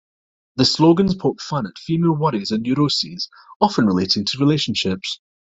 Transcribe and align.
The 0.55 0.65
slogans 0.65 1.13
poke 1.13 1.39
fun 1.39 1.67
at 1.67 1.77
female 1.77 2.15
worries 2.15 2.49
and 2.49 2.63
neuroses, 2.63 3.29
often 3.61 3.85
relating 3.85 4.25
to 4.25 4.39
relationships. 4.39 5.19